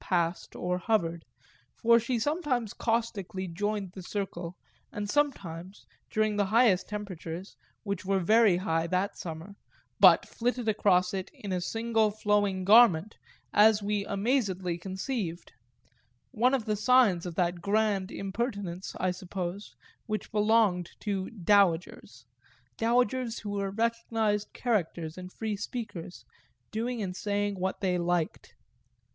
[0.01, 1.23] passed or hovered,
[1.77, 4.57] for she sometimes caustically joined the circle
[4.91, 9.53] and sometimes, during the highest temperatures, which were very high that summer,
[9.99, 13.15] but flitted across it in a single flowing garment,
[13.53, 15.51] as we amazedly conceived;
[16.31, 19.75] one of the signs of that grand impertinence, I supposed,
[20.07, 22.25] which belonged to "dowagers"
[22.75, 26.25] dowagers who were recognised characters and free speakers,
[26.71, 28.55] doing and saying what they liked.